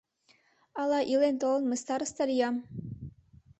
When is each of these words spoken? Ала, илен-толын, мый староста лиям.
Ала, 0.81 0.99
илен-толын, 1.13 1.63
мый 1.67 1.79
староста 1.83 2.23
лиям. 2.29 2.55